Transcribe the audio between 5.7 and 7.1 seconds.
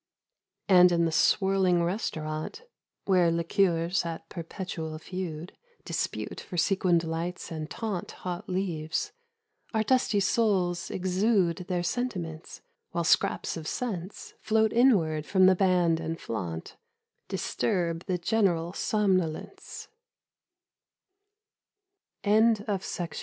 Dispute for sequined